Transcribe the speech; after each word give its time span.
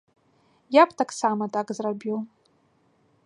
Я 0.81 0.85
б 0.85 0.95
таксама 1.01 1.43
так 1.57 1.67
зрабіў. 1.81 2.17